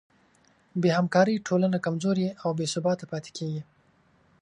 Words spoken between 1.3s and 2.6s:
ټولنه کمزورې او